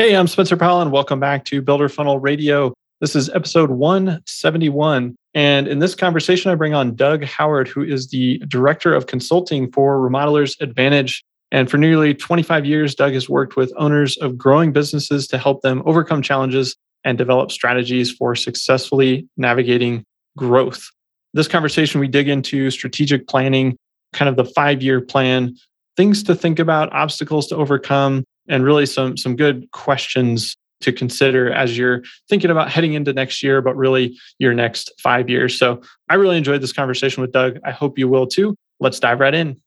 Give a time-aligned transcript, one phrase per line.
[0.00, 2.72] Hey, I'm Spencer Powell, and welcome back to Builder Funnel Radio.
[3.00, 5.16] This is episode 171.
[5.34, 9.72] And in this conversation, I bring on Doug Howard, who is the director of consulting
[9.72, 11.24] for Remodelers Advantage.
[11.50, 15.62] And for nearly 25 years, Doug has worked with owners of growing businesses to help
[15.62, 20.04] them overcome challenges and develop strategies for successfully navigating
[20.36, 20.90] growth.
[21.34, 23.76] This conversation, we dig into strategic planning,
[24.12, 25.56] kind of the five year plan,
[25.96, 31.50] things to think about, obstacles to overcome, and really some some good questions to consider
[31.52, 35.58] as you're thinking about heading into next year, but really your next five years.
[35.58, 37.58] So I really enjoyed this conversation with Doug.
[37.64, 38.54] I hope you will too.
[38.80, 39.60] Let's dive right in.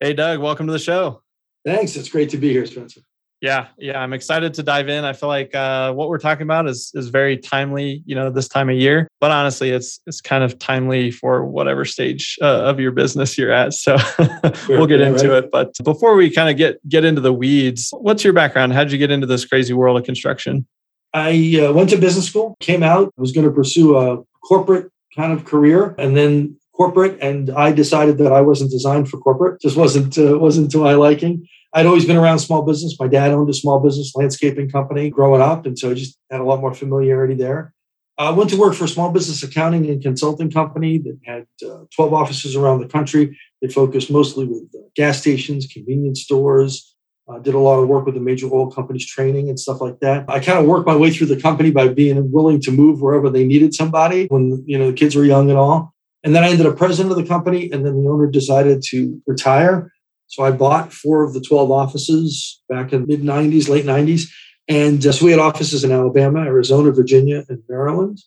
[0.00, 1.22] Hey, Doug, welcome to the show.
[1.64, 1.96] Thanks.
[1.96, 3.02] It's great to be here, Spencer.
[3.42, 5.04] Yeah, yeah, I'm excited to dive in.
[5.04, 8.46] I feel like uh, what we're talking about is is very timely, you know, this
[8.46, 9.08] time of year.
[9.18, 13.50] But honestly, it's it's kind of timely for whatever stage uh, of your business you're
[13.50, 13.74] at.
[13.74, 13.96] So
[14.68, 15.42] we'll get into right.
[15.42, 15.50] it.
[15.50, 18.74] But before we kind of get get into the weeds, what's your background?
[18.74, 20.64] How did you get into this crazy world of construction?
[21.12, 25.32] I uh, went to business school, came out, was going to pursue a corporate kind
[25.32, 29.60] of career, and then corporate, and I decided that I wasn't designed for corporate.
[29.60, 31.48] Just wasn't uh, wasn't to my liking.
[31.74, 32.96] I'd always been around small business.
[33.00, 35.64] My dad owned a small business landscaping company growing up.
[35.64, 37.72] And so I just had a lot more familiarity there.
[38.18, 41.84] I went to work for a small business accounting and consulting company that had uh,
[41.96, 43.38] 12 offices around the country.
[43.62, 46.94] They focused mostly with uh, gas stations, convenience stores,
[47.28, 50.00] uh, did a lot of work with the major oil companies training and stuff like
[50.00, 50.24] that.
[50.28, 53.30] I kind of worked my way through the company by being willing to move wherever
[53.30, 55.94] they needed somebody when you know the kids were young and all.
[56.24, 59.20] And then I ended up president of the company, and then the owner decided to
[59.26, 59.91] retire.
[60.32, 64.30] So I bought four of the 12 offices back in mid 90s, late 90s.
[64.66, 68.18] And uh, so we had offices in Alabama, Arizona, Virginia, and Maryland.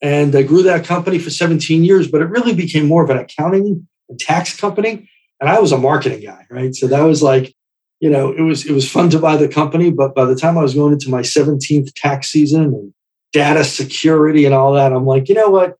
[0.00, 3.18] And I grew that company for 17 years, but it really became more of an
[3.18, 5.10] accounting and tax company.
[5.38, 6.74] And I was a marketing guy, right?
[6.74, 7.54] So that was like,
[8.00, 10.56] you know, it was it was fun to buy the company, but by the time
[10.56, 12.94] I was going into my 17th tax season and
[13.34, 15.76] data security and all that, I'm like, you know what?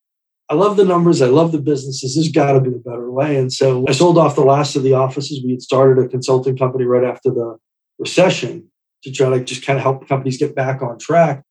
[0.50, 1.22] I love the numbers.
[1.22, 2.16] I love the businesses.
[2.16, 3.36] There's got to be a better way.
[3.36, 5.40] And so I sold off the last of the offices.
[5.44, 7.56] We had started a consulting company right after the
[8.00, 8.68] recession
[9.04, 11.44] to try to just kind of help companies get back on track.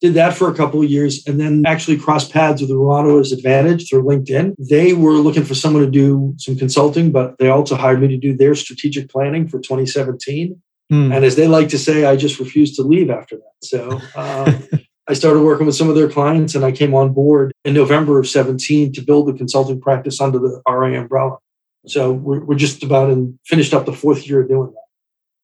[0.00, 3.32] Did that for a couple of years and then actually crossed paths with the Remodelers
[3.32, 4.54] Advantage through LinkedIn.
[4.58, 8.16] They were looking for someone to do some consulting, but they also hired me to
[8.16, 10.60] do their strategic planning for 2017.
[10.90, 11.14] Mm.
[11.14, 13.52] And as they like to say, I just refused to leave after that.
[13.62, 14.52] So uh,
[15.10, 18.20] I started working with some of their clients and I came on board in November
[18.20, 21.38] of 17 to build the consulting practice under the RA umbrella.
[21.88, 24.84] So we're, we're just about and finished up the fourth year of doing that.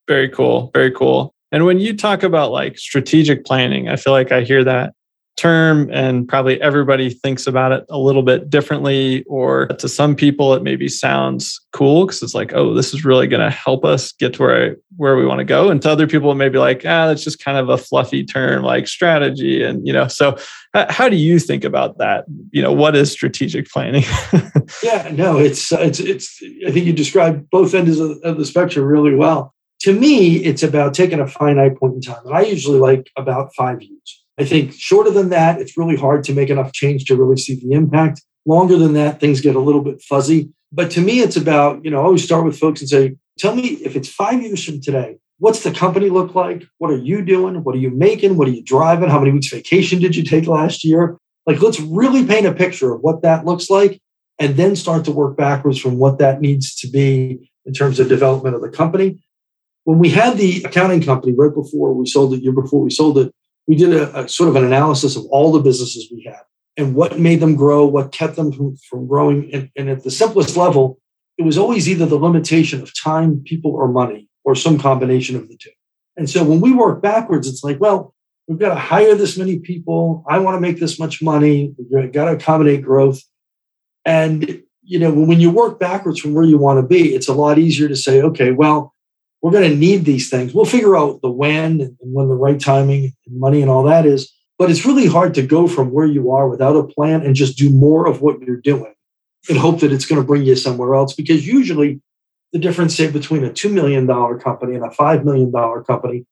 [0.06, 0.70] Very cool.
[0.72, 1.34] Very cool.
[1.50, 4.94] And when you talk about like strategic planning, I feel like I hear that
[5.36, 10.54] term and probably everybody thinks about it a little bit differently or to some people
[10.54, 14.12] it maybe sounds cool because it's like oh this is really going to help us
[14.12, 15.68] get to where I, where we want to go.
[15.68, 18.24] And to other people it may be like ah that's just kind of a fluffy
[18.24, 20.38] term like strategy and you know so
[20.74, 22.24] how do you think about that?
[22.50, 24.04] You know what is strategic planning?
[24.82, 28.84] Yeah no it's it's it's i think you described both ends of, of the spectrum
[28.84, 29.54] really well.
[29.82, 33.54] To me it's about taking a finite point in time and i usually like about
[33.54, 37.16] five years I think shorter than that, it's really hard to make enough change to
[37.16, 38.22] really see the impact.
[38.44, 40.50] Longer than that, things get a little bit fuzzy.
[40.72, 43.54] But to me, it's about, you know, I always start with folks and say, tell
[43.54, 46.64] me if it's five years from today, what's the company look like?
[46.78, 47.62] What are you doing?
[47.64, 48.36] What are you making?
[48.36, 49.08] What are you driving?
[49.08, 51.18] How many weeks vacation did you take last year?
[51.46, 54.00] Like, let's really paint a picture of what that looks like
[54.38, 58.08] and then start to work backwards from what that needs to be in terms of
[58.08, 59.22] development of the company.
[59.84, 63.18] When we had the accounting company right before we sold it, year before we sold
[63.18, 63.32] it,
[63.66, 66.42] we did a, a, sort of an analysis of all the businesses we had
[66.76, 69.50] and what made them grow, what kept them from, from growing.
[69.52, 70.98] And, and at the simplest level,
[71.38, 75.48] it was always either the limitation of time, people, or money, or some combination of
[75.48, 75.70] the two.
[76.16, 78.14] And so when we work backwards, it's like, well,
[78.46, 80.24] we've got to hire this many people.
[80.28, 81.74] I want to make this much money.
[81.78, 83.20] We've got to accommodate growth.
[84.04, 87.34] And you know, when you work backwards from where you want to be, it's a
[87.34, 88.94] lot easier to say, okay, well,
[89.42, 90.54] we're going to need these things.
[90.54, 94.06] We'll figure out the when and when the right timing and money and all that
[94.06, 94.32] is.
[94.58, 97.58] But it's really hard to go from where you are without a plan and just
[97.58, 98.94] do more of what you're doing
[99.48, 101.14] and hope that it's going to bring you somewhere else.
[101.14, 102.00] Because usually
[102.52, 104.06] the difference, say, between a $2 million
[104.38, 105.52] company and a $5 million
[105.84, 106.24] company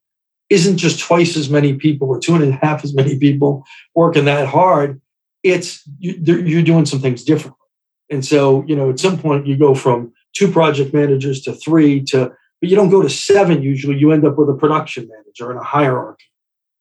[0.49, 3.63] isn't just twice as many people or two and a half as many people
[3.93, 5.01] working that hard.
[5.43, 7.57] It's you, you're doing some things differently.
[8.09, 12.03] And so, you know, at some point you go from two project managers to three
[12.05, 12.31] to,
[12.61, 13.97] but you don't go to seven usually.
[13.97, 16.25] You end up with a production manager and a hierarchy.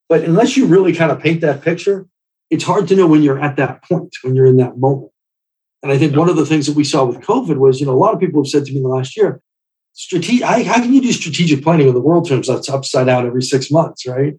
[0.09, 2.07] But unless you really kind of paint that picture,
[2.51, 5.11] it's hard to know when you're at that point, when you're in that moment.
[5.83, 7.93] And I think one of the things that we saw with COVID was, you know,
[7.93, 9.43] a lot of people have said to me in the last year,
[9.93, 13.43] strategic, how can you do strategic planning when the world turns that's upside down every
[13.43, 14.35] six months, right?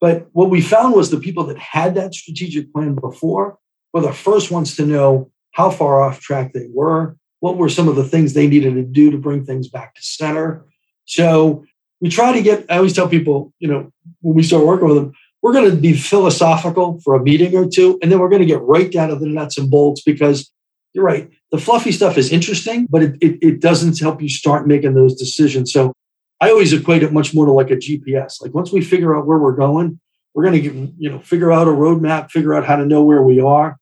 [0.00, 3.58] But what we found was the people that had that strategic plan before
[3.92, 7.88] were the first ones to know how far off track they were, what were some
[7.88, 10.64] of the things they needed to do to bring things back to center.
[11.04, 11.64] So
[12.00, 14.96] we try to get, I always tell people, you know, when we start working with
[14.96, 15.12] them,
[15.42, 18.46] we're going to be philosophical for a meeting or two, and then we're going to
[18.46, 20.50] get right down to the nuts and bolts because
[20.92, 21.30] you're right.
[21.52, 25.14] The fluffy stuff is interesting, but it, it, it doesn't help you start making those
[25.14, 25.72] decisions.
[25.72, 25.92] So
[26.40, 28.42] I always equate it much more to like a GPS.
[28.42, 30.00] Like once we figure out where we're going,
[30.34, 33.22] we're going to you know figure out a roadmap, figure out how to know where
[33.22, 33.76] we are,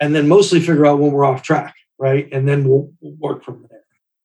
[0.00, 2.28] and then mostly figure out when we're off track, right?
[2.32, 3.80] And then we'll, we'll work from there.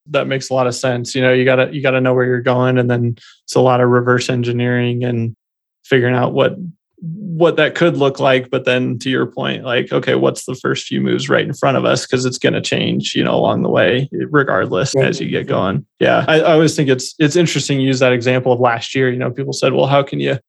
[0.08, 1.14] That makes a lot of sense.
[1.14, 3.82] You know, you gotta you gotta know where you're going, and then it's a lot
[3.82, 5.36] of reverse engineering and
[5.84, 6.56] figuring out what
[7.02, 10.88] what that could look like but then to your point like okay what's the first
[10.88, 13.62] few moves right in front of us because it's going to change you know along
[13.62, 17.80] the way regardless as you get going yeah I, I, always think it's it's interesting
[17.80, 20.40] to use that example of last year you know people said well how can you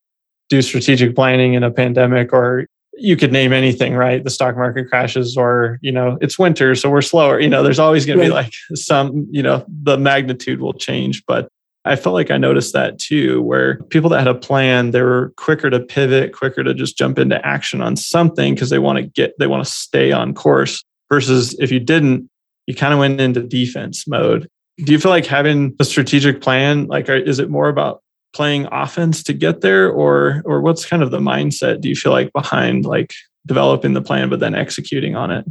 [0.49, 2.67] do strategic planning in a pandemic or
[2.99, 6.89] you could name anything right the stock market crashes or you know it's winter so
[6.89, 10.61] we're slower you know there's always going to be like some you know the magnitude
[10.61, 11.49] will change but
[11.87, 15.33] I felt like I noticed that too, where people that had a plan, they were
[15.37, 19.05] quicker to pivot, quicker to just jump into action on something because they want to
[19.05, 20.85] get, they want to stay on course.
[21.09, 22.29] Versus if you didn't,
[22.67, 24.49] you kind of went into defense mode.
[24.79, 28.03] Do you feel like having a strategic plan, like, is it more about
[28.37, 31.81] playing offense to get there, or or what's kind of the mindset?
[31.81, 33.15] Do you feel like behind like
[33.47, 35.47] developing the plan but then executing on it?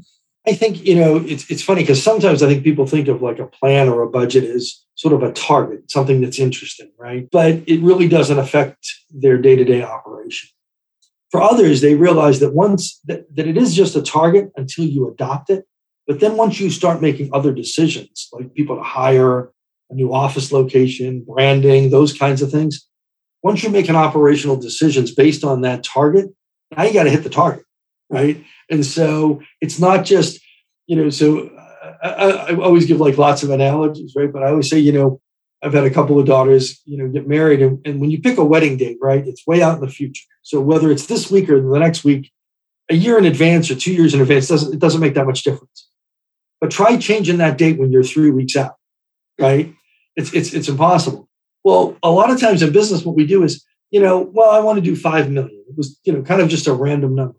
[0.47, 3.39] I think, you know, it's, it's funny because sometimes I think people think of like
[3.39, 7.27] a plan or a budget as sort of a target, something that's interesting, right?
[7.31, 10.49] But it really doesn't affect their day to day operation.
[11.31, 15.09] For others, they realize that once that, that it is just a target until you
[15.09, 15.65] adopt it.
[16.05, 19.51] But then once you start making other decisions, like people to hire,
[19.89, 22.87] a new office location, branding, those kinds of things,
[23.43, 26.33] once you're making operational decisions based on that target,
[26.75, 27.63] now you got to hit the target,
[28.09, 28.43] right?
[28.69, 30.39] And so it's not just,
[30.87, 31.47] you know, so
[32.01, 34.31] uh, I, I, always give like lots of analogies, right?
[34.31, 35.21] But I always say, you know,
[35.63, 37.61] I've had a couple of daughters, you know, get married.
[37.61, 40.25] And, and when you pick a wedding date, right, it's way out in the future.
[40.41, 42.31] So whether it's this week or the next week,
[42.89, 45.43] a year in advance or two years in advance, doesn't, it doesn't make that much
[45.43, 45.89] difference.
[46.61, 48.75] But try changing that date when you're three weeks out,
[49.39, 49.73] right?
[50.15, 51.29] It's, it's, it's impossible.
[51.63, 54.59] Well, a lot of times in business, what we do is, you know, well, I
[54.59, 55.63] want to do 5 million.
[55.67, 57.37] It was, you know, kind of just a random number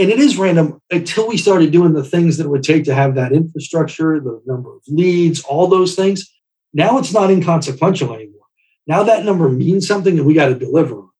[0.00, 2.94] and it is random until we started doing the things that it would take to
[2.94, 6.26] have that infrastructure, the number of leads, all those things.
[6.72, 8.46] Now it's not inconsequential anymore.
[8.86, 10.96] Now that number means something and we got to deliver.
[10.96, 11.10] On.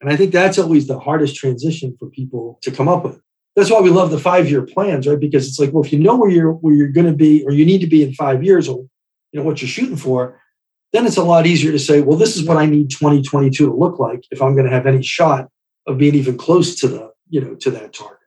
[0.00, 3.20] And I think that's always the hardest transition for people to come up with.
[3.54, 5.18] That's why we love the five-year plans, right?
[5.18, 7.52] Because it's like, well, if you know where you're where you're going to be or
[7.52, 8.84] you need to be in five years or
[9.32, 10.40] you know what you're shooting for,
[10.92, 13.74] then it's a lot easier to say, well, this is what I need 2022 to
[13.74, 15.48] look like if I'm going to have any shot
[15.86, 18.18] of being even close to the you know to that target.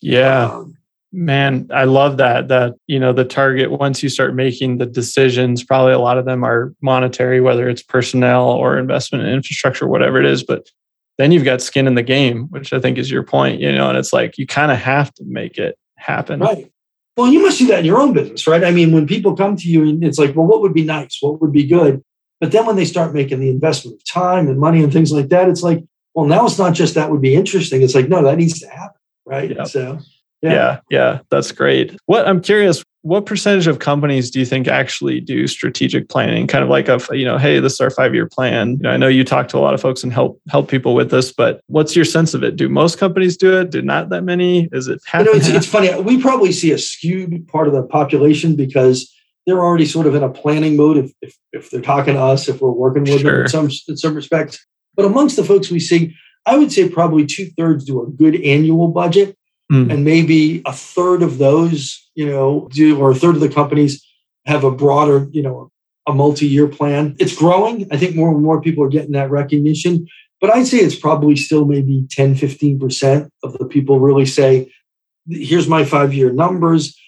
[0.00, 0.44] Yeah.
[0.44, 0.74] Um,
[1.10, 5.64] man i love that that you know the target once you start making the decisions
[5.64, 10.20] probably a lot of them are monetary whether it's personnel or investment in infrastructure whatever
[10.20, 10.68] it is but
[11.16, 13.88] then you've got skin in the game which i think is your point you know
[13.88, 16.40] and it's like you kind of have to make it happen.
[16.40, 16.70] Right
[17.18, 19.56] well you must do that in your own business right i mean when people come
[19.56, 22.02] to you and it's like well what would be nice what would be good
[22.40, 25.28] but then when they start making the investment of time and money and things like
[25.28, 25.82] that it's like
[26.18, 27.80] well, now it's not just that would be interesting.
[27.80, 29.00] It's like, no, that needs to happen.
[29.24, 29.54] Right.
[29.54, 29.68] Yep.
[29.68, 29.98] So,
[30.42, 30.52] yeah.
[30.52, 30.80] yeah.
[30.90, 31.18] Yeah.
[31.30, 31.96] That's great.
[32.06, 36.46] What I'm curious, what percentage of companies do you think actually do strategic planning?
[36.46, 38.72] Kind of like a, you know, hey, this is our five year plan.
[38.72, 40.94] You know, I know you talk to a lot of folks and help help people
[40.94, 42.56] with this, but what's your sense of it?
[42.56, 43.70] Do most companies do it?
[43.70, 44.68] Do not that many?
[44.72, 45.24] Is it half?
[45.24, 45.94] You know, it's, it's funny.
[46.00, 49.12] We probably see a skewed part of the population because
[49.46, 50.96] they're already sort of in a planning mode.
[50.96, 53.32] If if, if they're talking to us, if we're working with sure.
[53.32, 56.14] them in some in some respects, but amongst the folks we see,
[56.46, 59.37] I would say probably two thirds do a good annual budget,
[59.70, 59.92] mm.
[59.92, 64.04] and maybe a third of those, you know, do or a third of the companies
[64.46, 65.70] have a broader, you know,
[66.06, 67.14] a multi-year plan.
[67.18, 67.86] It's growing.
[67.92, 70.06] I think more and more people are getting that recognition.
[70.40, 74.72] But I'd say it's probably still maybe 10, 15% of the people really say,
[75.28, 76.98] here's my five-year numbers.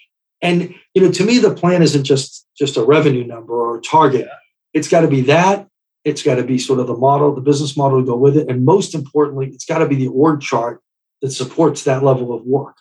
[0.41, 3.81] And you know, to me, the plan isn't just just a revenue number or a
[3.81, 4.27] target.
[4.73, 5.67] It's got to be that.
[6.03, 8.49] It's got to be sort of the model, the business model to go with it,
[8.49, 10.81] and most importantly, it's got to be the org chart
[11.21, 12.77] that supports that level of work.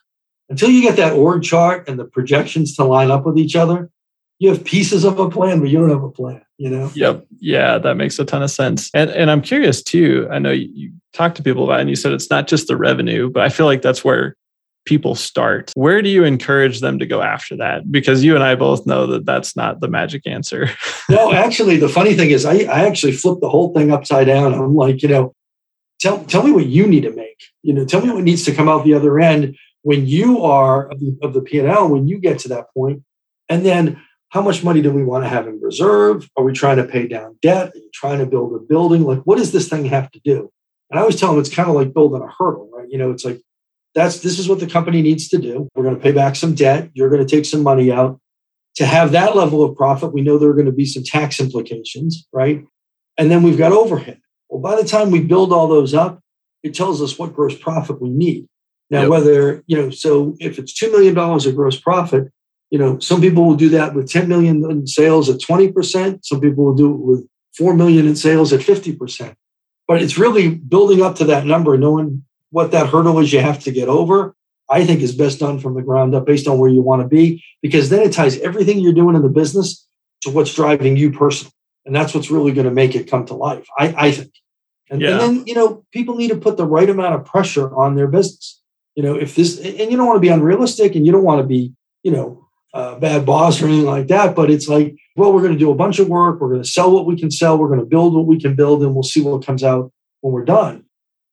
[0.48, 3.90] Until you get that org chart and the projections to line up with each other,
[4.40, 6.42] you have pieces of a plan, but you don't have a plan.
[6.58, 6.90] You know.
[6.94, 7.26] Yep.
[7.38, 8.90] Yeah, that makes a ton of sense.
[8.92, 10.28] And and I'm curious too.
[10.30, 12.66] I know you, you talked to people about, it and you said it's not just
[12.66, 14.36] the revenue, but I feel like that's where
[14.86, 15.70] people start.
[15.74, 17.90] Where do you encourage them to go after that?
[17.90, 20.70] Because you and I both know that that's not the magic answer.
[21.08, 24.54] no, actually, the funny thing is, I, I actually flipped the whole thing upside down.
[24.54, 25.34] I'm like, you know,
[26.00, 27.42] tell tell me what you need to make.
[27.62, 30.90] You know, tell me what needs to come out the other end when you are
[30.90, 32.66] of the, of the P&L, when you get to that.
[33.48, 36.28] And then how much money do we want to have in reserve?
[36.36, 37.72] Are we trying to pay down debt?
[37.74, 39.02] Are you trying to build a building?
[39.02, 40.52] Like, what does this thing have to do?
[40.90, 42.88] And I always tell them it's kind of like building a hurdle, right?
[42.88, 43.40] You know, it's like
[43.94, 45.68] that's this is what the company needs to do.
[45.74, 46.90] We're going to pay back some debt.
[46.94, 48.20] You're going to take some money out.
[48.76, 51.40] To have that level of profit, we know there are going to be some tax
[51.40, 52.64] implications, right?
[53.18, 54.20] And then we've got overhead.
[54.50, 56.20] Well, by the time we build all those up,
[56.62, 58.46] it tells us what gross profit we need.
[58.90, 59.10] Now, yep.
[59.10, 62.32] whether, you know, so if it's $2 million of gross profit,
[62.70, 66.24] you know, some people will do that with 10 million in sales at 20%.
[66.24, 69.34] Some people will do it with 4 million in sales at 50%.
[69.86, 73.60] But it's really building up to that number, knowing what that hurdle is you have
[73.60, 74.34] to get over.
[74.68, 77.08] I think is best done from the ground up based on where you want to
[77.08, 79.84] be, because then it ties everything you're doing in the business
[80.22, 81.52] to what's driving you personally.
[81.90, 84.30] And that's what's really going to make it come to life, I, I think.
[84.90, 85.10] And, yeah.
[85.10, 88.06] and then, you know, people need to put the right amount of pressure on their
[88.06, 88.62] business.
[88.94, 91.40] You know, if this, and you don't want to be unrealistic and you don't want
[91.40, 91.72] to be,
[92.04, 95.52] you know, a bad boss or anything like that, but it's like, well, we're going
[95.52, 96.40] to do a bunch of work.
[96.40, 97.58] We're going to sell what we can sell.
[97.58, 100.32] We're going to build what we can build, and we'll see what comes out when
[100.32, 100.84] we're done.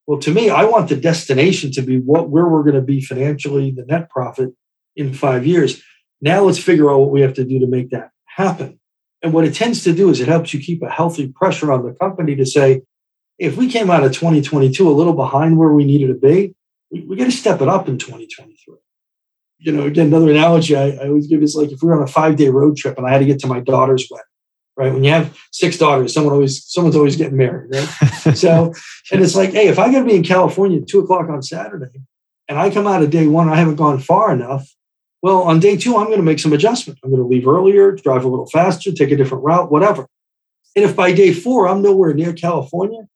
[0.08, 3.00] Well, to me, I want the destination to be what where we're going to be
[3.00, 4.56] financially, the net profit
[4.96, 5.84] in five years.
[6.20, 8.80] Now let's figure out what we have to do to make that happen.
[9.22, 11.86] And what it tends to do is it helps you keep a healthy pressure on
[11.86, 12.82] the company to say,
[13.40, 16.56] if we came out of 2022 a little behind where we needed to be,
[16.92, 18.76] we, we got to step it up in 2023.
[19.60, 22.04] You know, again, another analogy I, I always give is like if we were on
[22.04, 24.26] a five day road trip and I had to get to my daughter's wedding,
[24.76, 24.94] right?
[24.94, 27.88] When you have six daughters, someone always someone's always getting married, right?
[28.36, 28.74] so,
[29.12, 31.42] and it's like, hey, if I got to be in California at two o'clock on
[31.42, 32.02] Saturday,
[32.48, 34.72] and I come out of day one, I haven't gone far enough.
[35.22, 37.00] Well, on day two, I'm going to make some adjustment.
[37.04, 40.08] I'm going to leave earlier, drive a little faster, take a different route, whatever.
[40.76, 43.08] And if by day four I'm nowhere near California,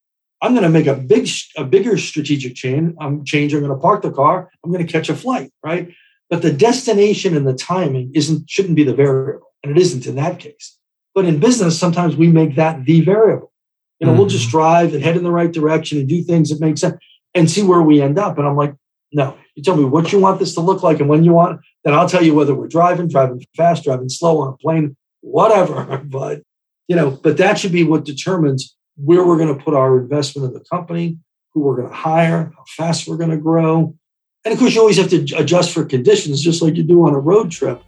[0.41, 2.95] I'm going to make a big, a bigger strategic change.
[2.99, 3.53] I'm change.
[3.53, 4.49] I'm going to park the car.
[4.63, 5.93] I'm going to catch a flight, right?
[6.29, 10.15] But the destination and the timing isn't shouldn't be the variable, and it isn't in
[10.15, 10.77] that case.
[11.13, 13.51] But in business, sometimes we make that the variable.
[13.99, 14.19] You know, mm-hmm.
[14.19, 14.57] we'll just mm-hmm.
[14.57, 16.95] drive and head in the right direction and do things that make sense
[17.35, 18.37] and see where we end up.
[18.39, 18.73] And I'm like,
[19.13, 21.61] no, you tell me what you want this to look like and when you want,
[21.83, 26.01] then I'll tell you whether we're driving, driving fast, driving slow on a plane, whatever.
[26.09, 26.41] But
[26.87, 30.47] you know, but that should be what determines where we're going to put our investment
[30.47, 31.17] in the company,
[31.53, 33.95] who we're going to hire, how fast we're going to grow.
[34.43, 37.13] And of course, you always have to adjust for conditions, just like you do on
[37.13, 37.81] a road trip.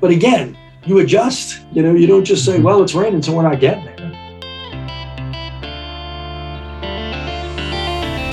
[0.00, 1.60] But again, you adjust.
[1.72, 2.64] You know, you don't just say, mm-hmm.
[2.64, 3.99] well, it's raining, so we're not getting there.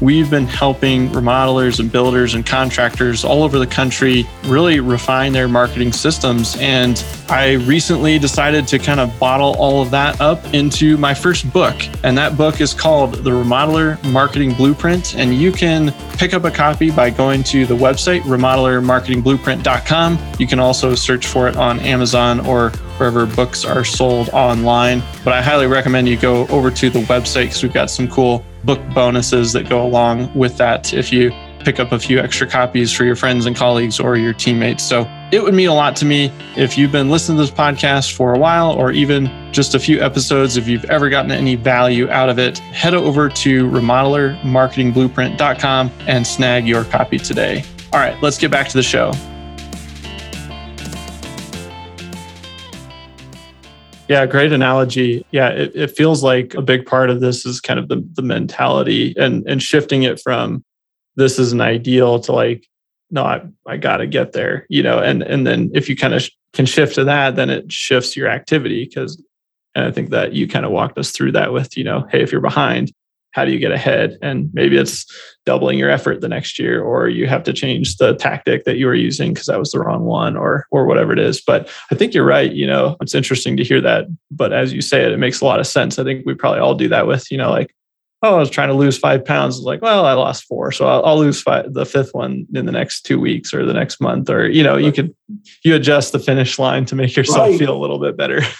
[0.00, 5.48] We've been helping remodelers and builders and contractors all over the country really refine their
[5.48, 6.56] marketing systems.
[6.58, 11.52] And I recently decided to kind of bottle all of that up into my first
[11.52, 11.76] book.
[12.04, 15.16] And that book is called The Remodeler Marketing Blueprint.
[15.16, 20.18] And you can pick up a copy by going to the website, remodelermarketingblueprint.com.
[20.38, 22.72] You can also search for it on Amazon or
[23.02, 25.02] wherever books are sold online.
[25.24, 28.44] But I highly recommend you go over to the website because we've got some cool
[28.62, 31.32] book bonuses that go along with that if you
[31.64, 34.84] pick up a few extra copies for your friends and colleagues or your teammates.
[34.84, 38.12] So it would mean a lot to me if you've been listening to this podcast
[38.12, 40.56] for a while or even just a few episodes.
[40.56, 46.68] If you've ever gotten any value out of it, head over to remodelermarketingblueprint.com and snag
[46.68, 47.64] your copy today.
[47.92, 49.12] All right, let's get back to the show.
[54.12, 55.24] Yeah, great analogy.
[55.30, 58.20] Yeah, it, it feels like a big part of this is kind of the, the
[58.20, 60.62] mentality and, and shifting it from
[61.16, 62.68] this is an ideal to like,
[63.10, 66.12] no, I, I got to get there, you know, and, and then if you kind
[66.12, 69.16] of sh- can shift to that, then it shifts your activity because,
[69.74, 72.22] and I think that you kind of walked us through that with, you know, hey,
[72.22, 72.92] if you're behind,
[73.32, 74.18] how do you get ahead?
[74.22, 75.06] And maybe it's
[75.44, 78.86] doubling your effort the next year, or you have to change the tactic that you
[78.86, 81.40] were using because that was the wrong one, or or whatever it is.
[81.40, 82.52] But I think you're right.
[82.52, 84.06] You know, it's interesting to hear that.
[84.30, 85.98] But as you say it, it makes a lot of sense.
[85.98, 87.74] I think we probably all do that with, you know, like
[88.22, 89.60] oh, I was trying to lose five pounds.
[89.60, 92.72] Like, well, I lost four, so I'll, I'll, lose five, the fifth one in the
[92.72, 95.14] next two weeks or the next month, or you know, you could
[95.64, 97.58] you adjust the finish line to make yourself right.
[97.58, 98.40] feel a little bit better.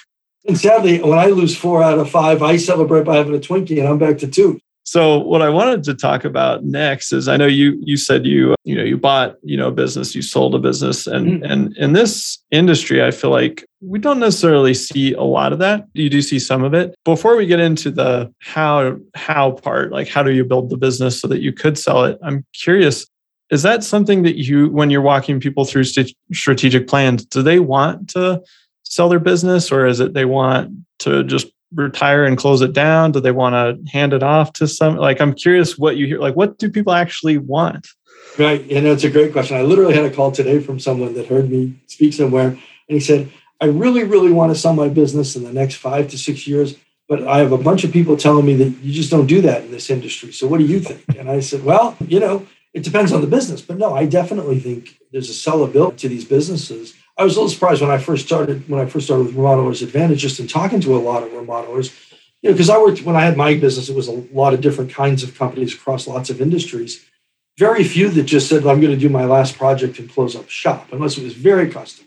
[0.46, 3.78] And sadly, when I lose four out of five, I celebrate by having a Twinkie,
[3.78, 4.60] and I'm back to two.
[4.84, 8.54] So what I wanted to talk about next is I know you you said you
[8.64, 11.44] you know you bought you know a business you sold a business and mm-hmm.
[11.44, 15.86] and in this industry I feel like we don't necessarily see a lot of that
[15.94, 20.08] you do see some of it before we get into the how how part like
[20.08, 23.06] how do you build the business so that you could sell it I'm curious
[23.50, 27.60] is that something that you when you're walking people through st- strategic plans do they
[27.60, 28.42] want to
[28.92, 33.10] sell their business or is it they want to just retire and close it down?
[33.10, 34.96] Do they want to hand it off to some?
[34.96, 36.18] Like, I'm curious what you hear.
[36.18, 37.88] Like, what do people actually want?
[38.38, 38.60] Right.
[38.68, 39.56] Know, it's a great question.
[39.56, 43.00] I literally had a call today from someone that heard me speak somewhere, and he
[43.00, 43.32] said,
[43.62, 46.76] I really, really want to sell my business in the next five to six years,
[47.08, 49.64] but I have a bunch of people telling me that you just don't do that
[49.64, 50.32] in this industry.
[50.32, 51.16] So what do you think?
[51.16, 53.62] And I said, well, you know, it depends on the business.
[53.62, 57.50] But no, I definitely think there's a sellability to these businesses I was a little
[57.50, 60.80] surprised when I first started when I first started with Remodelers Advantage, just in talking
[60.80, 61.96] to a lot of remodelers,
[62.42, 64.60] you know, because I worked when I had my business, it was a lot of
[64.60, 67.06] different kinds of companies across lots of industries.
[67.58, 70.34] Very few that just said, well, "I'm going to do my last project and close
[70.34, 72.06] up shop," unless it was very custom.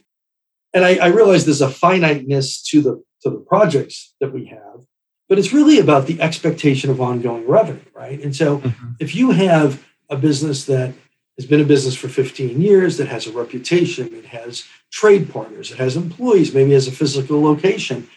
[0.73, 4.81] And I, I realized there's a finiteness to the to the projects that we have,
[5.29, 8.21] but it's really about the expectation of ongoing revenue, right?
[8.21, 8.91] And so, mm-hmm.
[8.99, 10.93] if you have a business that
[11.37, 15.71] has been in business for 15 years, that has a reputation, it has trade partners,
[15.71, 18.07] it has employees, maybe has a physical location.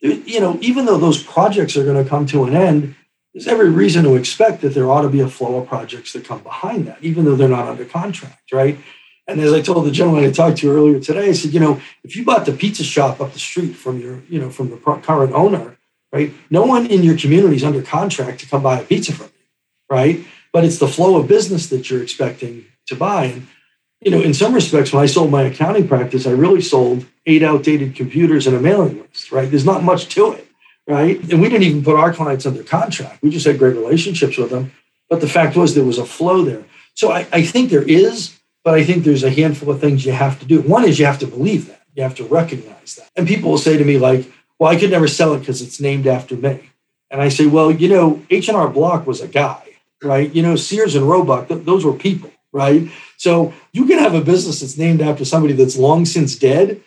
[0.00, 2.94] You know, even though those projects are going to come to an end,
[3.34, 6.24] there's every reason to expect that there ought to be a flow of projects that
[6.24, 8.78] come behind that, even though they're not under contract, right?
[9.26, 11.80] And as I told the gentleman I talked to earlier today, I said, you know,
[12.02, 14.76] if you bought the pizza shop up the street from your, you know, from the
[14.76, 15.76] current owner,
[16.12, 16.32] right?
[16.50, 19.46] No one in your community is under contract to come buy a pizza from you,
[19.88, 20.24] right?
[20.52, 23.26] But it's the flow of business that you're expecting to buy.
[23.26, 23.46] And
[24.00, 27.42] you know, in some respects, when I sold my accounting practice, I really sold eight
[27.42, 29.48] outdated computers and a mailing list, right?
[29.48, 30.48] There's not much to it,
[30.86, 31.20] right?
[31.30, 33.22] And we didn't even put our clients under contract.
[33.22, 34.72] We just had great relationships with them.
[35.10, 36.64] But the fact was, there was a flow there.
[36.94, 40.12] So I, I think there is, but I think there's a handful of things you
[40.12, 40.62] have to do.
[40.62, 43.10] One is you have to believe that, you have to recognize that.
[43.16, 45.80] And people will say to me, like, well, I could never sell it because it's
[45.80, 46.70] named after me.
[47.10, 49.62] And I say, well, you know, H&R Block was a guy,
[50.02, 50.34] right?
[50.34, 52.90] You know, Sears and Roebuck, th- those were people right?
[53.16, 56.82] So you can have a business that's named after somebody that's long since dead,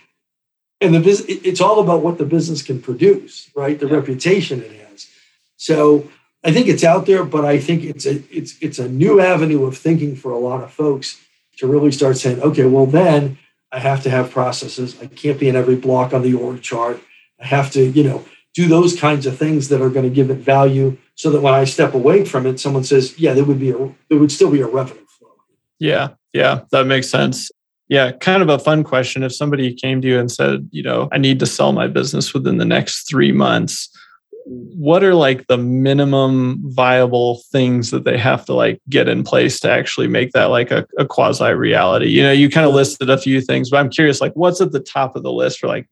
[0.81, 3.79] and the business it's all about what the business can produce, right?
[3.79, 3.95] The yeah.
[3.95, 5.07] reputation it has.
[5.55, 6.09] So
[6.43, 9.65] I think it's out there, but I think it's a it's it's a new avenue
[9.65, 11.21] of thinking for a lot of folks
[11.57, 13.37] to really start saying, okay, well then
[13.71, 14.99] I have to have processes.
[15.01, 17.01] I can't be in every block on the org chart.
[17.39, 20.29] I have to, you know, do those kinds of things that are going to give
[20.29, 23.59] it value so that when I step away from it, someone says, yeah, there would
[23.59, 23.77] be a
[24.09, 25.31] there would still be a revenue flow.
[25.79, 27.51] yeah, yeah, that makes sense.
[27.89, 29.23] Yeah, kind of a fun question.
[29.23, 32.33] If somebody came to you and said, you know, I need to sell my business
[32.33, 33.89] within the next three months,
[34.45, 39.59] what are like the minimum viable things that they have to like get in place
[39.61, 42.07] to actually make that like a, a quasi reality?
[42.07, 44.71] You know, you kind of listed a few things, but I'm curious, like, what's at
[44.71, 45.87] the top of the list for like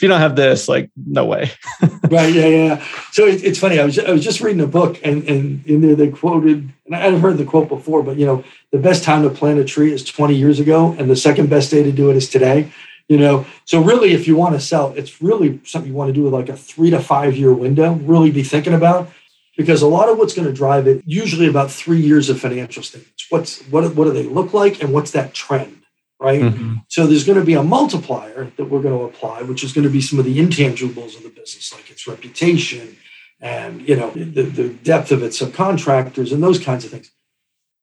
[0.00, 1.50] if you don't have this, like, no way.
[2.10, 2.32] right.
[2.32, 2.46] Yeah.
[2.46, 2.86] Yeah.
[3.12, 3.78] So it, it's funny.
[3.78, 6.96] I was, I was just reading a book and, and in there they quoted, and
[6.96, 9.92] I've heard the quote before, but you know, the best time to plant a tree
[9.92, 10.96] is 20 years ago.
[10.98, 12.72] And the second best day to do it is today.
[13.10, 16.14] You know, so really, if you want to sell, it's really something you want to
[16.14, 19.10] do with like a three to five year window, really be thinking about
[19.58, 22.82] because a lot of what's going to drive it usually about three years of financial
[22.82, 25.79] statements what's what, what do they look like and what's that trend
[26.20, 26.42] right?
[26.42, 26.74] Mm-hmm.
[26.88, 29.84] So there's going to be a multiplier that we're going to apply, which is going
[29.84, 32.96] to be some of the intangibles of the business, like its reputation
[33.40, 37.10] and you know the, the depth of its subcontractors and those kinds of things.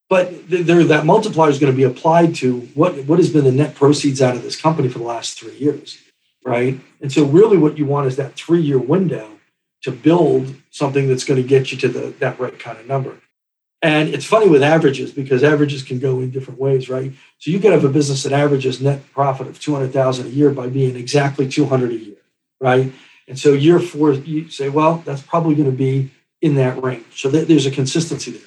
[0.10, 3.52] But there, that multiplier is going to be applied to what what has been the
[3.52, 5.98] net proceeds out of this company for the last three years,
[6.46, 6.80] right?
[7.02, 9.32] And so really, what you want is that three year window
[9.84, 13.18] to build something that's going to get you to the, that right kind of number.
[13.82, 17.14] And it's funny with averages because averages can go in different ways, right?
[17.38, 20.68] So you could have a business that averages net profit of 200,000 a year by
[20.68, 22.16] being exactly 200 a year,
[22.60, 22.92] right?
[23.28, 26.10] And so year four, you say, well, that's probably going to be
[26.42, 27.06] in that range.
[27.22, 28.42] So there's a consistency there.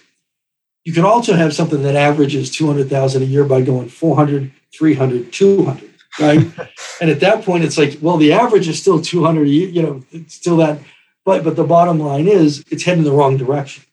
[0.85, 5.91] You can also have something that averages 200,000 a year by going 400, 300, 200,
[6.19, 6.39] right?
[7.01, 9.83] and at that point, it's like, well, the average is still 200 a year, you
[9.83, 10.81] know, it's still that.
[11.25, 13.85] But, but the bottom line is it's heading the wrong direction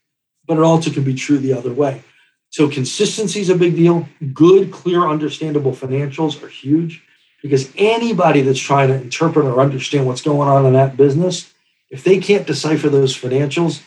[0.48, 2.04] but it also can be true the other way.
[2.50, 4.08] So consistency is a big deal.
[4.34, 7.04] Good, clear, understandable financials are huge
[7.42, 11.54] because anybody that's trying to interpret or understand what's going on in that business,
[11.90, 13.82] if they can't decipher those financials,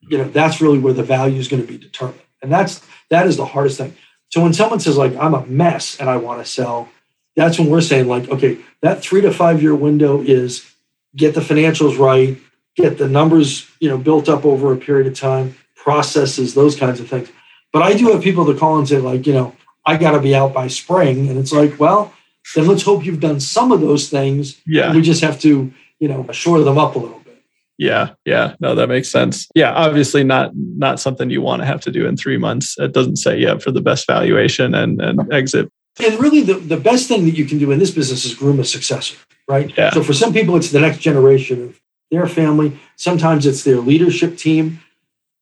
[0.00, 2.20] you know, that's really where the value is going to be determined.
[2.40, 2.80] And that's
[3.10, 3.96] that is the hardest thing.
[4.30, 6.88] So when someone says like I'm a mess and I want to sell,
[7.36, 10.70] that's when we're saying like, okay, that three to five year window is
[11.16, 12.38] get the financials right,
[12.76, 17.00] get the numbers, you know, built up over a period of time, processes, those kinds
[17.00, 17.30] of things.
[17.72, 19.54] But I do have people that call and say, like, you know,
[19.86, 21.28] I got to be out by spring.
[21.28, 22.12] And it's like, well,
[22.54, 24.60] then let's hope you've done some of those things.
[24.66, 24.94] Yeah.
[24.94, 27.42] We just have to, you know, shore them up a little bit.
[27.78, 29.46] Yeah, yeah, no, that makes sense.
[29.54, 32.74] Yeah, obviously not not something you want to have to do in three months.
[32.76, 35.70] It doesn't say up for the best valuation and and exit.
[36.00, 38.58] And really, the, the best thing that you can do in this business is groom
[38.58, 39.16] a successor,
[39.48, 39.72] right?
[39.76, 39.90] Yeah.
[39.90, 42.78] So for some people, it's the next generation of their family.
[42.96, 44.80] Sometimes it's their leadership team.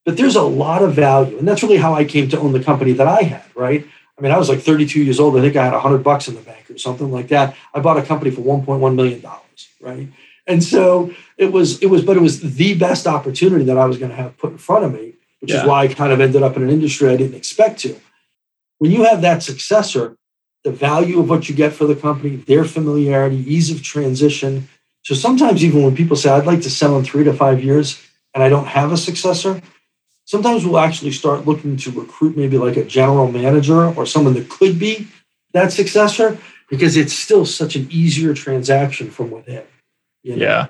[0.07, 1.37] But there's a lot of value.
[1.37, 3.85] And that's really how I came to own the company that I had, right?
[4.17, 5.37] I mean, I was like 32 years old.
[5.37, 7.57] I think I had 100 bucks in the bank or something like that.
[7.73, 10.07] I bought a company for 1.1 million dollars, right?
[10.47, 13.97] And so it was, it was, but it was the best opportunity that I was
[13.97, 15.63] going to have put in front of me, which Yeah.
[15.63, 17.99] is why I kind of ended up in an industry I didn't expect to.
[18.77, 20.15] When you have that successor,
[20.63, 24.69] the value of what you get for the company, their familiarity, ease of transition.
[25.01, 28.01] So sometimes even when people say, I'd like to sell in three to five years
[28.33, 29.61] and I don't have a successor,
[30.27, 34.49] sometimes we'll actually start looking to recruit maybe like a general manager or someone that
[34.49, 35.07] could be
[35.53, 36.37] that successor
[36.69, 39.63] because it's still such an easier transaction from within.
[40.23, 40.45] you know?
[40.45, 40.67] Yeah.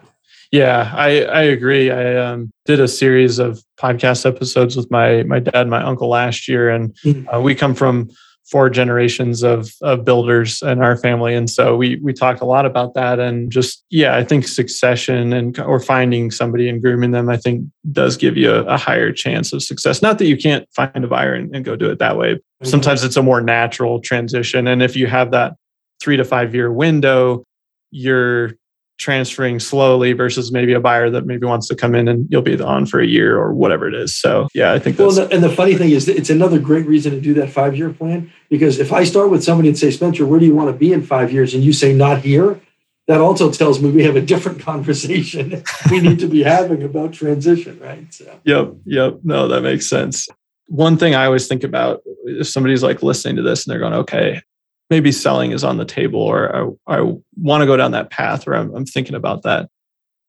[0.51, 1.91] Yeah, I, I agree.
[1.91, 6.07] I um, did a series of podcast episodes with my my dad and my uncle
[6.07, 7.25] last year, and Mhm.
[7.33, 8.09] uh, we come from
[8.49, 12.65] four generations of of builders in our family, and so we we talked a lot
[12.65, 13.19] about that.
[13.19, 17.65] And just yeah, I think succession and or finding somebody and grooming them, I think
[17.91, 20.01] does give you a, a higher chance of success.
[20.01, 22.35] Not that you can't find a buyer and, and go do it that way.
[22.35, 22.67] Mm-hmm.
[22.67, 25.53] Sometimes it's a more natural transition, and if you have that
[25.99, 27.43] three to five year window,
[27.91, 28.53] you're
[28.97, 32.59] transferring slowly versus maybe a buyer that maybe wants to come in and you'll be
[32.59, 34.15] on for a year or whatever it is.
[34.15, 37.11] So yeah, I think Well, that's and the funny thing is, it's another great reason
[37.11, 40.25] to do that five year plan because if I start with somebody and say, Spencer,
[40.25, 41.53] where do you want to be in five years?
[41.53, 42.59] And you say, not here,
[43.07, 47.13] that also tells me we have a different conversation we need to be having about
[47.13, 48.11] transition, right?
[48.13, 48.73] So, Yep.
[48.85, 49.19] Yep.
[49.23, 50.27] No, that makes sense.
[50.69, 53.93] One thing I always think about if somebody's like listening to this and they're going,
[53.93, 54.41] okay,
[54.89, 58.47] maybe selling is on the table or I, I want to go down that path
[58.47, 59.69] or I'm, I'm thinking about that.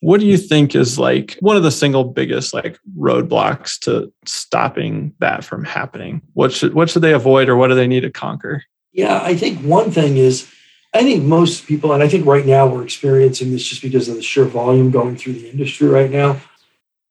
[0.01, 5.13] What do you think is like one of the single biggest like roadblocks to stopping
[5.19, 6.23] that from happening?
[6.35, 8.63] What should what should they avoid or what do they need to conquer?
[8.99, 10.51] yeah, I think one thing is,
[10.93, 14.17] I think most people, and I think right now we're experiencing this just because of
[14.17, 16.41] the sheer volume going through the industry right now.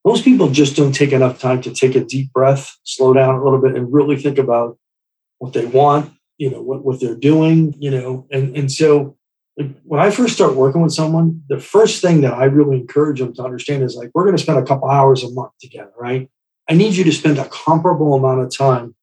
[0.04, 3.44] Most people just don't take enough time to take a deep breath, slow down a
[3.44, 4.78] little bit, and really think about
[5.38, 8.28] what they want, you know, what, what they're doing, you know.
[8.32, 9.18] And, and so
[9.84, 13.34] when I first start working with someone, the first thing that I really encourage them
[13.36, 16.30] to understand is like, we're going to spend a couple hours a month together, right?
[16.70, 18.96] I need you to spend a comparable amount of time.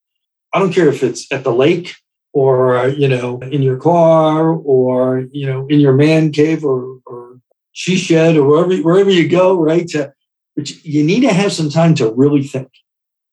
[0.52, 1.96] I don't care if it's at the lake
[2.32, 7.40] or, you know, in your car or, you know, in your man cave or, or
[7.72, 9.88] she shed or wherever, wherever you go, right?
[9.88, 10.12] To,
[10.54, 12.70] but you need to have some time to really think,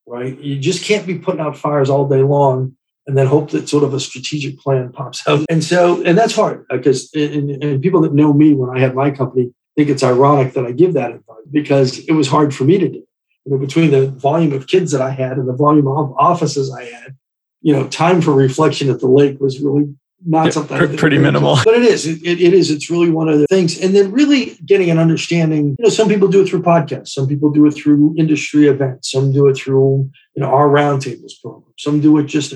[0.08, 0.40] right?
[0.40, 2.76] You just can't be putting out fires all day long
[3.12, 5.44] and then hope that sort of a strategic plan pops out.
[5.50, 8.80] And so, and that's hard uh, because and, and people that know me when I
[8.80, 12.56] had my company think it's ironic that I give that advice because it was hard
[12.56, 13.04] for me to do.
[13.44, 16.74] You know, between the volume of kids that I had and the volume of offices
[16.74, 17.18] I had,
[17.62, 19.94] you know, time for reflection at the lake was really
[20.26, 21.58] not Yeah, something pr- pretty minimal.
[21.66, 22.08] But it is.
[22.08, 22.72] It, it, it is.
[22.72, 23.78] It's really one of the things.
[23.78, 25.76] And then really getting an understanding.
[25.80, 27.10] You know, some people do it through podcasts.
[27.10, 29.12] Some people do it through industry events.
[29.12, 31.74] Some do it through you know our roundtables program.
[31.78, 32.54] Some do it just.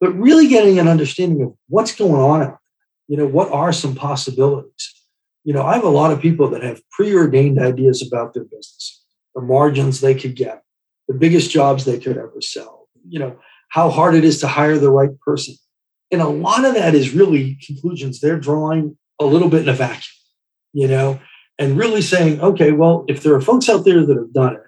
[0.00, 2.56] But really getting an understanding of what's going on.
[3.08, 4.92] You know, what are some possibilities?
[5.44, 9.04] You know, I have a lot of people that have preordained ideas about their business,
[9.34, 10.62] the margins they could get,
[11.06, 12.88] the biggest jobs they could ever sell.
[13.06, 15.54] You know, how hard it is to hire the right person.
[16.10, 19.74] And a lot of that is really conclusions they're drawing a little bit in a
[19.74, 20.14] vacuum,
[20.72, 21.20] you know,
[21.58, 24.62] and really saying, okay, well, if there are folks out there that have done it,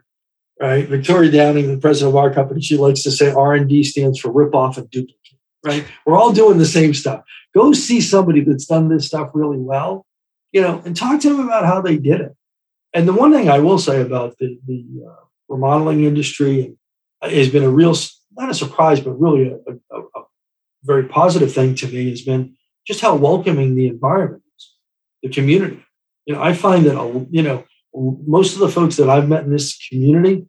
[0.61, 0.89] right?
[0.89, 4.55] Victoria Downing, the president of our company, she likes to say R&D stands for rip
[4.55, 5.85] off and duplicate, right?
[6.05, 7.23] We're all doing the same stuff.
[7.55, 10.07] Go see somebody that's done this stuff really well,
[10.53, 12.37] you know, and talk to them about how they did it.
[12.93, 16.77] And the one thing I will say about the, the uh, remodeling industry
[17.23, 17.95] has been a real,
[18.33, 20.25] not a surprise, but really a, a, a
[20.85, 24.75] very positive thing to me has been just how welcoming the environment is,
[25.23, 25.85] the community.
[26.25, 27.65] You know, I find that, you know,
[27.97, 30.47] most of the folks that I've met in this community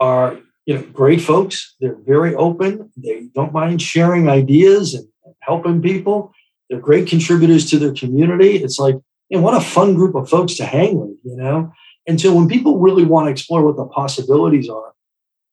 [0.00, 1.74] are you know, great folks.
[1.80, 2.90] They're very open.
[2.96, 5.06] They don't mind sharing ideas and
[5.40, 6.32] helping people.
[6.68, 8.56] They're great contributors to their community.
[8.56, 8.96] It's like,
[9.30, 11.72] and what a fun group of folks to hang with, you know?
[12.08, 14.92] And so when people really want to explore what the possibilities are,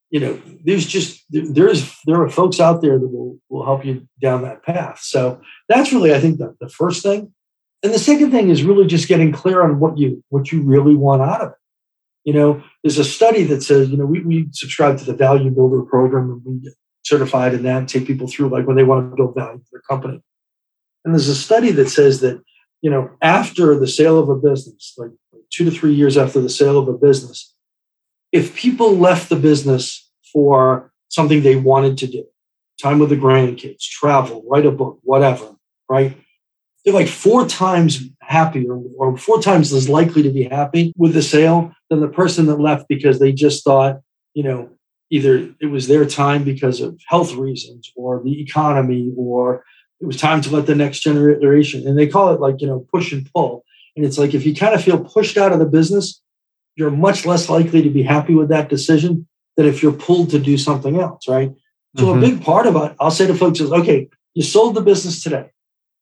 [0.10, 4.08] you know, there's just there's there are folks out there that will will help you
[4.22, 5.00] down that path.
[5.00, 7.34] So that's really, I think, the, the first thing.
[7.84, 10.96] And the second thing is really just getting clear on what you what you really
[10.96, 11.58] want out of it.
[12.24, 15.52] You know, there's a study that says, you know, we, we subscribe to the Value
[15.52, 18.84] Builder program and we get certified in that and take people through like when they
[18.84, 20.22] want to build value for their company.
[21.04, 22.42] And there's a study that says that,
[22.82, 25.12] you know, after the sale of a business, like
[25.52, 27.54] two to three years after the sale of a business,
[28.32, 32.26] if people left the business for something they wanted to do,
[32.82, 35.56] time with the grandkids, travel, write a book, whatever,
[35.90, 36.18] right?
[36.84, 41.22] They're like four times happier or four times as likely to be happy with the
[41.22, 44.02] sale than the person that left because they just thought,
[44.34, 44.70] you know,
[45.10, 49.64] either it was their time because of health reasons or the economy or
[50.02, 51.88] it was time to let the next generation.
[51.88, 53.64] And they call it like you know push and pull.
[53.96, 56.22] And it's like if you kind of feel pushed out of the business
[56.76, 60.40] you're much less likely to be happy with that decision than if you're pulled to
[60.40, 61.52] do something else right?
[61.98, 62.18] So mm-hmm.
[62.18, 65.22] a big part of it i'll say to folks is okay you sold the business
[65.22, 65.52] today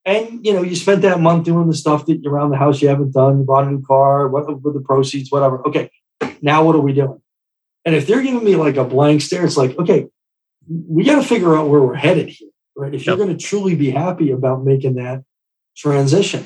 [0.05, 2.81] and you know you spent that month doing the stuff that you're around the house
[2.81, 5.89] you haven't done you bought a new car what, with the proceeds whatever okay
[6.41, 7.21] now what are we doing
[7.85, 10.07] and if they're giving me like a blank stare it's like okay
[10.87, 12.93] we got to figure out where we're headed here right?
[12.93, 13.07] If yep.
[13.07, 15.23] you're going to truly be happy about making that
[15.75, 16.45] transition.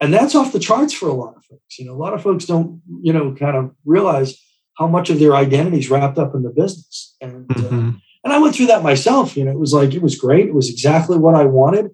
[0.00, 1.78] And that's off the charts for a lot of folks.
[1.78, 4.40] You know, a lot of folks don't, you know, kind of realize
[4.76, 7.16] how much of their identity is wrapped up in the business.
[7.20, 7.88] And uh, mm-hmm.
[7.88, 7.92] uh,
[8.24, 9.36] and I went through that myself.
[9.36, 10.46] You know, it was like it was great.
[10.46, 11.90] It was exactly what I wanted.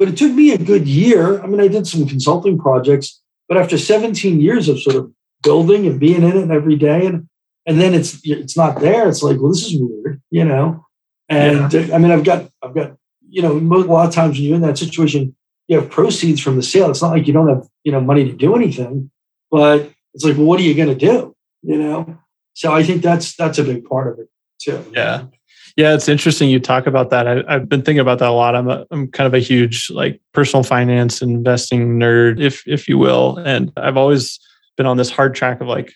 [0.00, 1.40] But it took me a good year.
[1.40, 5.12] I mean, I did some consulting projects, but after 17 years of sort of
[5.44, 7.28] building and being in it every day, and
[7.66, 9.08] and then it's it's not there.
[9.08, 10.84] It's like, well, this is weird, you know.
[11.28, 11.94] And yeah.
[11.94, 12.96] I mean, I've got I've got
[13.30, 15.34] you know, a lot of times when you're in that situation,
[15.68, 16.90] you have proceeds from the sale.
[16.90, 19.10] It's not like you don't have, you know, money to do anything,
[19.50, 21.34] but it's like, well, what are you going to do?
[21.62, 22.18] You know?
[22.54, 24.28] So I think that's, that's a big part of it
[24.60, 24.84] too.
[24.92, 25.26] Yeah.
[25.76, 27.26] Yeah, it's interesting you talk about that.
[27.26, 28.54] I, have been thinking about that a lot.
[28.54, 32.98] I'm a, I'm kind of a huge like personal finance investing nerd, if if you
[32.98, 34.38] will, and I've always
[34.76, 35.92] been on this hard track of like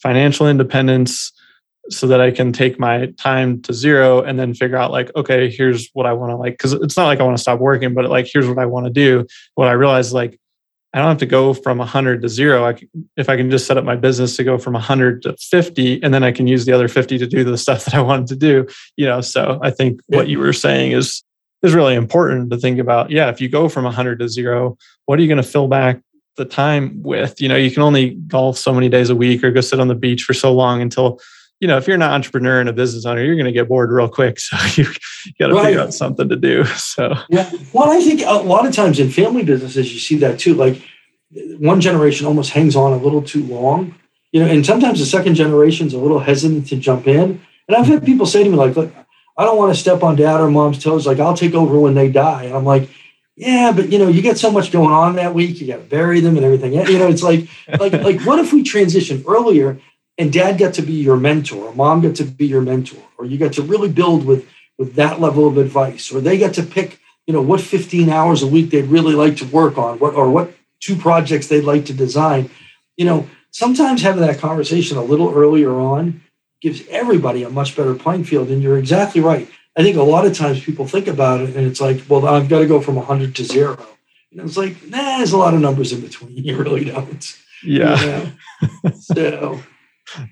[0.00, 1.32] financial independence,
[1.90, 5.50] so that I can take my time to zero and then figure out like, okay,
[5.50, 6.56] here's what I want to like.
[6.58, 8.86] Cause it's not like I want to stop working, but like, here's what I want
[8.86, 9.26] to do.
[9.54, 10.38] What I realized like,
[10.94, 12.64] I don't have to go from 100 to zero.
[12.64, 15.36] I can, if I can just set up my business to go from 100 to
[15.36, 18.00] 50, and then I can use the other 50 to do the stuff that I
[18.00, 18.68] wanted to do.
[18.96, 21.24] You know, so I think what you were saying is
[21.64, 23.10] is really important to think about.
[23.10, 26.00] Yeah, if you go from 100 to zero, what are you going to fill back
[26.36, 27.40] the time with?
[27.40, 29.88] You know, you can only golf so many days a week or go sit on
[29.88, 31.20] the beach for so long until
[31.60, 33.68] you know, if you're not an entrepreneur and a business owner, you're going to get
[33.68, 34.38] bored real quick.
[34.44, 34.88] So you,
[35.24, 35.66] you got to right.
[35.66, 36.64] figure out something to do.
[36.76, 37.50] So, yeah.
[37.72, 40.54] Well, I think a lot of times in family businesses, you see that too.
[40.54, 40.82] Like
[41.58, 43.94] one generation almost hangs on a little too long,
[44.32, 47.40] you know, and sometimes the second generation's a little hesitant to jump in.
[47.68, 48.06] And I've had mm-hmm.
[48.06, 48.92] people say to me, like, look,
[49.36, 51.06] I don't want to step on dad or mom's toes.
[51.06, 52.44] Like, I'll take over when they die.
[52.44, 52.88] And I'm like,
[53.36, 55.60] yeah, but you know, you get so much going on that week.
[55.60, 56.74] You got to bury them and everything.
[56.74, 57.48] You know, it's like,
[57.80, 59.80] like, like, what if we transition earlier
[60.18, 63.24] and dad got to be your mentor, or mom got to be your mentor, or
[63.24, 64.48] you got to really build with
[64.78, 68.42] with that level of advice, or they got to pick, you know, what 15 hours
[68.42, 71.86] a week they'd really like to work on, what or what two projects they'd like
[71.86, 72.50] to design.
[72.96, 76.20] You know, sometimes having that conversation a little earlier on
[76.60, 78.48] gives everybody a much better playing field.
[78.48, 79.48] And you're exactly right.
[79.76, 82.48] I think a lot of times people think about it and it's like, well, I've
[82.48, 83.86] got to go from 100 to zero.
[84.30, 86.36] And it's like, nah, there's a lot of numbers in between.
[86.44, 87.38] You really don't.
[87.62, 88.00] Yeah.
[88.00, 88.90] You know?
[88.92, 89.60] so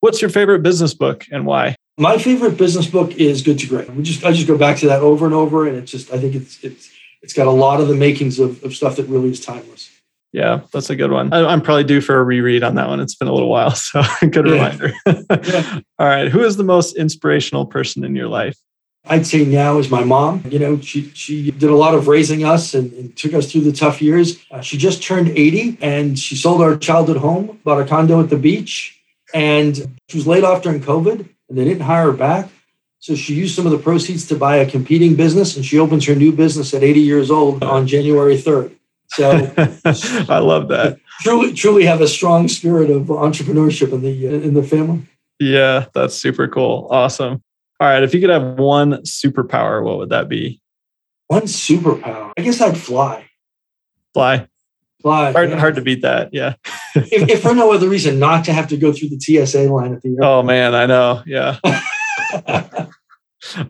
[0.00, 1.76] What's your favorite business book and why?
[1.96, 3.88] My favorite business book is Good to Great.
[3.90, 6.18] We just I just go back to that over and over, and it's just I
[6.18, 6.90] think it's it's
[7.22, 9.90] it's got a lot of the makings of, of stuff that really is timeless.
[10.34, 11.32] Yeah, that's a good one.
[11.32, 12.98] I, am probably due for a reread on that one.
[12.98, 14.52] It's been a little while, so good yeah.
[14.52, 14.92] reminder.
[15.06, 15.80] yeah.
[16.00, 18.58] All right, who is the most inspirational person in your life?
[19.06, 20.42] I'd say now is my mom.
[20.50, 23.60] You know, she she did a lot of raising us and, and took us through
[23.60, 24.44] the tough years.
[24.50, 28.28] Uh, she just turned 80 and she sold our childhood home, bought a condo at
[28.28, 29.00] the beach,
[29.32, 29.76] and
[30.08, 32.48] she was laid off during COVID and they didn't hire her back.
[32.98, 36.06] So she used some of the proceeds to buy a competing business and she opens
[36.06, 38.74] her new business at 80 years old on January 3rd.
[39.14, 39.30] So
[40.28, 40.98] I love that.
[41.20, 45.06] Truly, truly have a strong spirit of entrepreneurship in the in the family.
[45.38, 46.88] Yeah, that's super cool.
[46.90, 47.42] Awesome.
[47.80, 50.60] All right, if you could have one superpower, what would that be?
[51.28, 52.32] One superpower.
[52.36, 53.26] I guess I'd fly.
[54.12, 54.48] Fly.
[55.02, 55.32] Fly.
[55.32, 55.58] Hard, yeah.
[55.58, 56.30] hard to beat that.
[56.32, 56.54] Yeah.
[56.94, 59.92] if, if, for no other reason, not to have to go through the TSA line
[59.92, 60.24] at the airport.
[60.24, 61.22] Oh man, I know.
[61.26, 61.58] Yeah.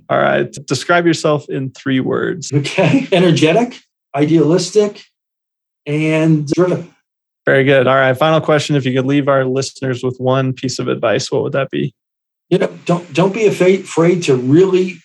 [0.09, 0.50] All right.
[0.66, 2.52] Describe yourself in three words.
[2.52, 3.09] Okay.
[3.11, 3.80] Energetic,
[4.14, 5.02] idealistic,
[5.86, 6.94] and driven.
[7.46, 7.86] Very good.
[7.86, 8.16] All right.
[8.16, 8.74] Final question.
[8.74, 11.94] If you could leave our listeners with one piece of advice, what would that be?
[12.48, 14.96] You know, don't don't be afraid, to really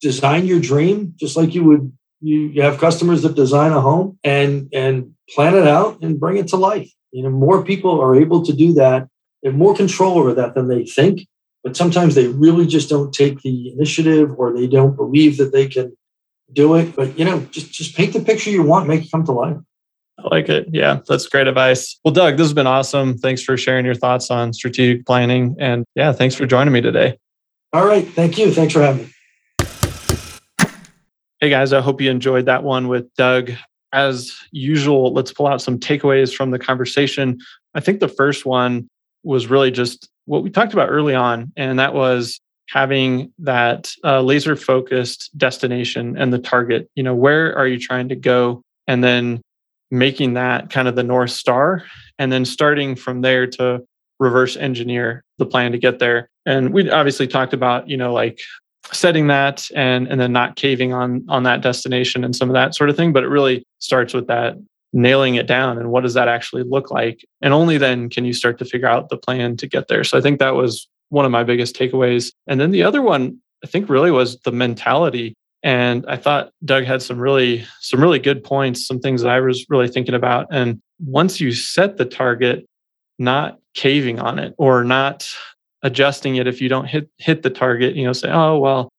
[0.00, 4.18] design your dream, just like you would you, you have customers that design a home
[4.24, 6.90] and and plan it out and bring it to life.
[7.12, 9.08] You know, more people are able to do that.
[9.42, 11.26] They have more control over that than they think.
[11.62, 15.66] But sometimes they really just don't take the initiative or they don't believe that they
[15.66, 15.96] can
[16.52, 16.94] do it.
[16.94, 19.56] But you know, just just paint the picture you want, make it come to life.
[20.26, 20.68] I like it.
[20.72, 21.98] Yeah, that's great advice.
[22.04, 23.16] Well, Doug, this has been awesome.
[23.16, 25.54] Thanks for sharing your thoughts on strategic planning.
[25.58, 27.16] And yeah, thanks for joining me today.
[27.72, 28.06] All right.
[28.08, 28.52] Thank you.
[28.52, 29.12] Thanks for having me.
[31.40, 33.52] Hey guys, I hope you enjoyed that one with Doug.
[33.92, 37.38] As usual, let's pull out some takeaways from the conversation.
[37.74, 38.88] I think the first one
[39.22, 44.22] was really just what we talked about early on, and that was having that uh,
[44.22, 46.90] laser focused destination and the target.
[46.94, 48.62] You know, where are you trying to go?
[48.88, 49.40] And then
[49.90, 51.84] making that kind of the North Star,
[52.18, 53.84] and then starting from there to
[54.18, 56.30] reverse engineer the plan to get there.
[56.46, 58.40] And we obviously talked about, you know, like
[58.92, 62.74] setting that and and then not caving on on that destination and some of that
[62.74, 63.12] sort of thing.
[63.12, 64.56] But it really starts with that
[64.92, 68.32] nailing it down and what does that actually look like and only then can you
[68.32, 71.26] start to figure out the plan to get there so i think that was one
[71.26, 75.34] of my biggest takeaways and then the other one i think really was the mentality
[75.62, 79.40] and I thought Doug had some really some really good points, some things that I
[79.40, 80.46] was really thinking about.
[80.50, 82.66] And once you set the target,
[83.18, 85.28] not caving on it or not
[85.82, 88.90] adjusting it if you don't hit hit the target, you know, say, oh well,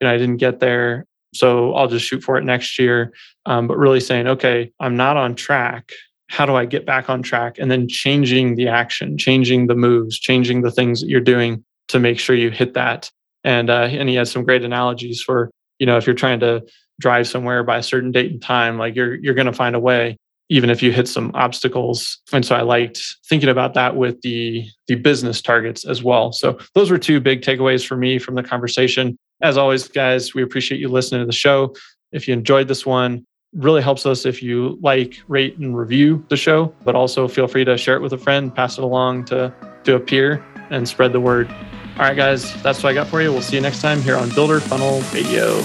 [0.00, 3.12] you know, I didn't get there, so I'll just shoot for it next year.
[3.44, 5.90] Um, but really saying, okay, I'm not on track.
[6.28, 7.56] How do I get back on track?
[7.58, 12.00] And then changing the action, changing the moves, changing the things that you're doing to
[12.00, 13.10] make sure you hit that.
[13.44, 16.62] And uh, and he has some great analogies for you know if you're trying to
[17.00, 19.80] drive somewhere by a certain date and time like you're you're going to find a
[19.80, 20.16] way
[20.48, 22.18] even if you hit some obstacles.
[22.32, 26.32] And so i liked thinking about that with the the business targets as well.
[26.32, 29.16] So those were two big takeaways for me from the conversation.
[29.42, 31.74] As always guys we appreciate you listening to the show.
[32.12, 36.36] If you enjoyed this one really helps us if you like rate and review the
[36.36, 39.52] show but also feel free to share it with a friend pass it along to
[39.84, 41.48] to a peer and spread the word
[41.98, 43.32] all right, guys, that's what I got for you.
[43.32, 45.60] We'll see you next time here on Builder Funnel Radio.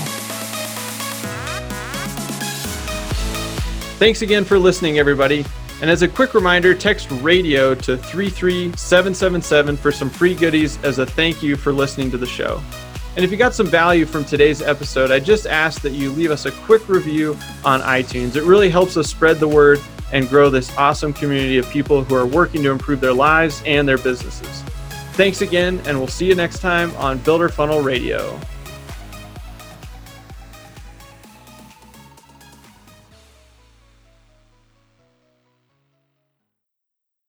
[4.00, 5.44] Thanks again for listening, everybody.
[5.82, 11.06] And as a quick reminder, text radio to 33777 for some free goodies as a
[11.06, 12.64] thank you for listening to the show.
[13.18, 16.32] And if you got some value from today's episode, I just ask that you leave
[16.32, 18.38] us a quick review on iTunes.
[18.38, 19.82] It really helps us spread the word
[20.14, 23.86] and grow this awesome community of people who are working to improve their lives and
[23.86, 24.64] their businesses.
[25.22, 28.40] Thanks again, and we'll see you next time on Builder Funnel Radio.